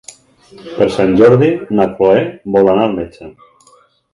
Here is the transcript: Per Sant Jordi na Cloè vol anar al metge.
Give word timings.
Per 0.77 0.87
Sant 0.95 1.13
Jordi 1.19 1.51
na 1.81 1.87
Cloè 1.99 2.25
vol 2.57 2.73
anar 2.73 2.89
al 2.89 2.99
metge. 3.03 3.31